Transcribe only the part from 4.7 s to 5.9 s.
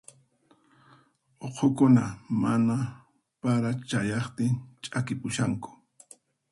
ch'akipushanku.